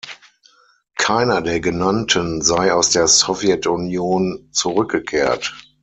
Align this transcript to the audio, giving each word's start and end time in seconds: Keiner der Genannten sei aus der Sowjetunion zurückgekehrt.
Keiner 0.97 1.43
der 1.43 1.59
Genannten 1.59 2.41
sei 2.41 2.73
aus 2.73 2.89
der 2.89 3.07
Sowjetunion 3.07 4.49
zurückgekehrt. 4.51 5.53